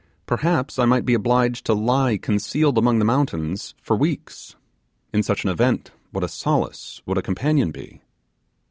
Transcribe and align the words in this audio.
Perhaps 0.25 0.79
I 0.79 0.85
might 0.85 1.05
be 1.05 1.13
obliged 1.13 1.63
to 1.67 1.75
lie 1.75 2.17
concealed 2.17 2.75
among 2.79 2.97
the 2.97 3.05
mountains 3.05 3.75
for 3.83 3.95
weeks. 3.95 4.55
In 5.13 5.21
such 5.21 5.43
an 5.43 5.51
event 5.51 5.91
what 6.09 6.23
a 6.23 6.27
solace 6.27 7.03
would 7.05 7.19
a 7.19 7.21
companion 7.21 7.69
be? 7.69 8.01